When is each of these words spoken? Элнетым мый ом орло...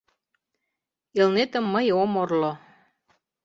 Элнетым 1.19 1.65
мый 1.73 1.87
ом 2.01 2.11
орло... 2.21 2.51